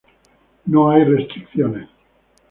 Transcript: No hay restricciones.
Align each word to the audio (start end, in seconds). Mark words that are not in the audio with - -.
No 0.65 0.89
hay 0.89 1.03
restricciones. 1.03 1.87